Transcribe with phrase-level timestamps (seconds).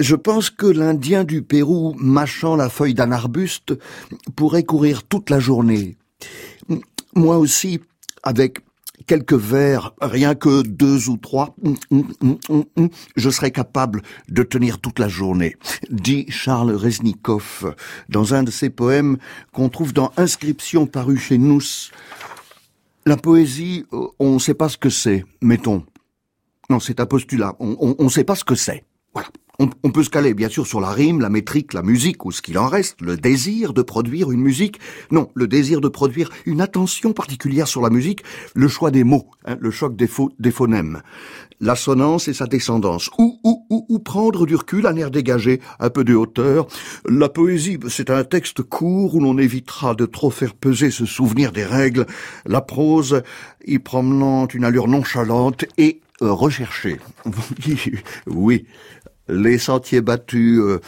[0.00, 3.74] Je pense que l'Indien du Pérou, mâchant la feuille d'un arbuste,
[4.34, 5.98] pourrait courir toute la journée.
[7.14, 7.80] Moi aussi,
[8.22, 8.60] avec
[9.06, 11.54] quelques vers, rien que deux ou trois,
[13.14, 14.00] je serais capable
[14.30, 15.56] de tenir toute la journée,
[15.90, 17.66] dit Charles Reznikoff
[18.08, 19.18] dans un de ses poèmes
[19.52, 21.60] qu'on trouve dans Inscription parue chez nous.
[23.04, 23.84] La poésie,
[24.18, 25.84] on ne sait pas ce que c'est, mettons.
[26.70, 28.84] Non, c'est un postulat, on ne sait pas ce que c'est.
[29.12, 29.28] Voilà.
[29.62, 32.40] On, peut se caler bien sûr sur la rime, la métrique, la musique ou ce
[32.40, 34.80] qu'il en reste, le désir de produire une musique.
[35.10, 38.24] Non, le désir de produire une attention particulière sur la musique,
[38.54, 41.02] le choix des mots, hein, le choc des, des phonèmes,
[41.60, 43.10] l'assonance et sa descendance.
[43.18, 46.66] Ou, ou, ou, ou prendre du recul, un air dégagé, un peu de hauteur.
[47.06, 51.52] La poésie, c'est un texte court où l'on évitera de trop faire peser ce souvenir
[51.52, 52.06] des règles.
[52.46, 53.22] La prose,
[53.66, 56.98] y promenant une allure nonchalante et euh, recherchée.
[58.26, 58.64] oui,
[59.30, 60.80] les sentiers battus euh,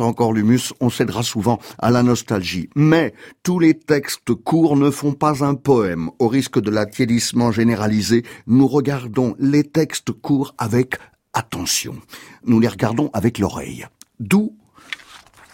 [0.00, 2.68] encore l'humus, on cédera souvent à la nostalgie.
[2.74, 6.10] Mais tous les textes courts ne font pas un poème.
[6.18, 10.96] Au risque de l'attiédissement généralisé, nous regardons les textes courts avec
[11.32, 11.96] attention.
[12.44, 13.86] Nous les regardons avec l'oreille.
[14.20, 14.56] D'où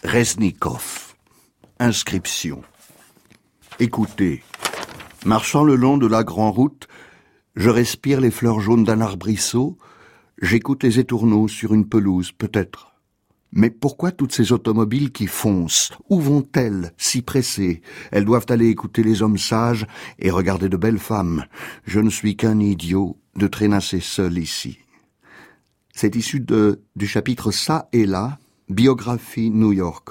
[0.05, 1.15] Reznikov.
[1.79, 2.63] Inscription.
[3.81, 4.43] Écoutez,
[5.25, 6.89] marchant le long de la grande route,
[7.57, 9.79] je respire les fleurs jaunes d'un arbrisseau,
[10.43, 12.95] J'écoute les étourneaux sur une pelouse, peut-être.
[13.53, 15.93] Mais pourquoi toutes ces automobiles qui foncent?
[16.11, 19.87] Où vont-elles, si pressées Elles doivent aller écouter les hommes sages
[20.19, 21.45] et regarder de belles femmes.
[21.87, 24.79] Je ne suis qu'un idiot de traînasser seul ici.
[25.95, 28.39] C'est issu de, du chapitre Ça et là,
[28.69, 30.09] biographie New York.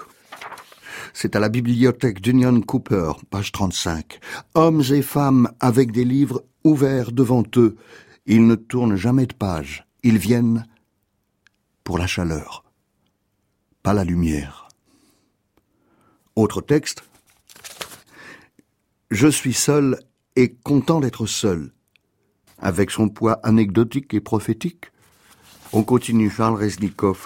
[1.14, 4.20] C'est à la bibliothèque d'Union Cooper, page 35.
[4.56, 7.76] Hommes et femmes avec des livres ouverts devant eux.
[8.26, 9.86] Ils ne tournent jamais de page.
[10.06, 10.68] Ils viennent
[11.86, 12.66] pour la chaleur,
[13.84, 14.68] pas la lumière.
[16.36, 17.04] Autre texte.
[19.10, 19.98] Je suis seul
[20.36, 21.72] et content d'être seul.
[22.58, 24.92] Avec son poids anecdotique et prophétique,
[25.72, 27.26] on continue Charles Reznikov.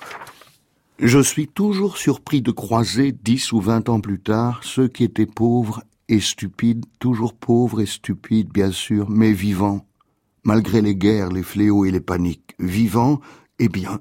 [0.99, 5.25] Je suis toujours surpris de croiser, dix ou vingt ans plus tard, ceux qui étaient
[5.25, 9.86] pauvres et stupides, toujours pauvres et stupides, bien sûr, mais vivants,
[10.47, 13.19] malgré les guerres, les fléaux et les paniques, vivant
[13.59, 13.99] et bien.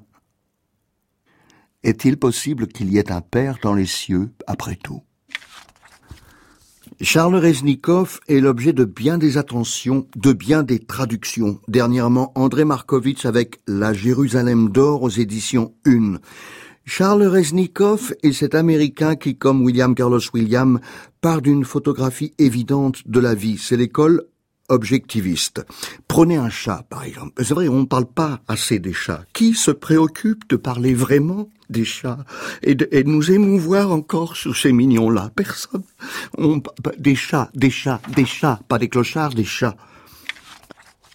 [1.83, 5.01] Est-il possible qu'il y ait un Père dans les cieux, après tout?
[7.01, 11.59] Charles Reznikov est l'objet de bien des attentions, de bien des traductions.
[11.67, 16.19] Dernièrement, André Markovitch avec La Jérusalem d'or aux éditions Une.
[16.85, 20.79] Charles Reznikov est cet Américain qui, comme William Carlos William,
[21.19, 23.57] part d'une photographie évidente de la vie.
[23.57, 24.23] C'est l'école
[24.69, 25.65] objectiviste.
[26.07, 27.43] Prenez un chat, par exemple.
[27.43, 29.23] C'est vrai, on ne parle pas assez des chats.
[29.33, 32.25] Qui se préoccupe de parler vraiment des chats
[32.63, 35.31] et de, nous émouvoir encore sur ces mignons-là?
[35.35, 35.83] Personne.
[36.37, 36.61] On,
[36.97, 39.77] des chats, des chats, des chats, pas des clochards, des chats.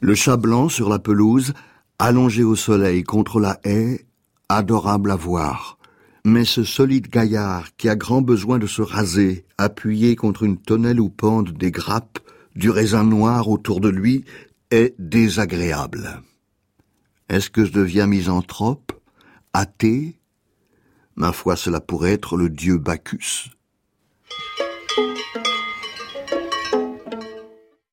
[0.01, 1.55] Le chat blanc sur la pelouse,
[1.99, 4.05] allongé au soleil contre la haie,
[4.49, 5.79] adorable à voir.
[6.25, 11.01] Mais ce solide gaillard qui a grand besoin de se raser, appuyé contre une tonnelle
[11.01, 12.21] où pendent des grappes,
[12.55, 14.25] du raisin noir autour de lui
[14.71, 16.23] est désagréable.
[17.29, 18.93] Est-ce que je deviens misanthrope,
[19.53, 20.19] athée?
[21.17, 23.51] Ma foi, cela pourrait être le dieu Bacchus.